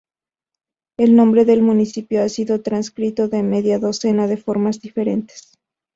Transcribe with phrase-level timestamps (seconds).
[0.97, 5.59] El nombre del municipio ha sido transcrito de media docena de formas diferentes.